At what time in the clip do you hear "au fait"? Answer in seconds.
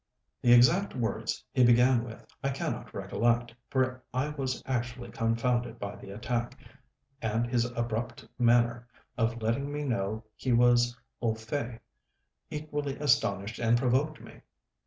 11.21-11.81